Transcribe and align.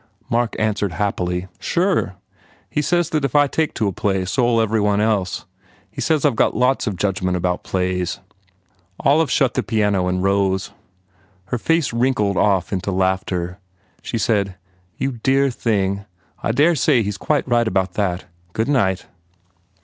Mark 0.31 0.55
answered 0.57 0.93
happily, 0.93 1.47
"Sure. 1.59 2.15
He 2.71 2.81
says 2.81 3.11
that 3.11 3.23
if 3.23 3.35
I 3.35 3.45
take 3.45 3.75
to 3.75 3.87
a 3.87 3.91
play 3.91 4.25
so 4.25 4.47
ll 4.51 4.59
every 4.59 4.81
one 4.81 4.99
else. 4.99 5.45
He 5.91 6.01
says 6.01 6.25
I 6.25 6.31
ve 6.31 6.35
got 6.37 6.57
lots 6.57 6.87
of 6.87 6.95
judgment 6.95 7.37
about 7.37 7.63
plays." 7.63 8.19
Olive 9.01 9.29
shut 9.29 9.53
the 9.53 9.61
piano 9.61 10.07
and 10.07 10.23
rose. 10.23 10.71
Her 11.49 11.59
face 11.59 11.93
wrinkled 11.93 12.35
off 12.37 12.73
into 12.73 12.91
laughter. 12.91 13.59
She 14.01 14.17
said, 14.17 14.55
"You 14.97 15.19
dear 15.21 15.51
thing! 15.51 16.05
I 16.41 16.51
dare 16.51 16.73
say 16.73 17.03
he 17.03 17.09
s 17.09 17.17
quite 17.17 17.47
right 17.47 17.67
about 17.67 17.93
that. 17.93 18.25
Good 18.53 18.69
night." 18.69 19.05